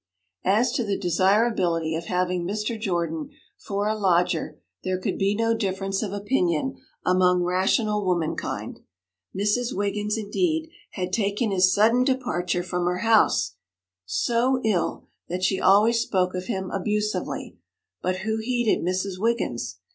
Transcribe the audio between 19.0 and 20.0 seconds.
Wiggins?